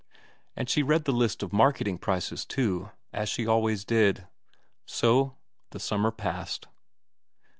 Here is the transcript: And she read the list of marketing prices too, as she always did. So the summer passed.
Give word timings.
And 0.55 0.67
she 0.67 0.81
read 0.81 1.05
the 1.05 1.11
list 1.13 1.43
of 1.43 1.53
marketing 1.53 1.99
prices 1.99 2.43
too, 2.43 2.89
as 3.13 3.29
she 3.29 3.45
always 3.45 3.85
did. 3.85 4.25
So 4.87 5.37
the 5.69 5.79
summer 5.79 6.09
passed. 6.09 6.65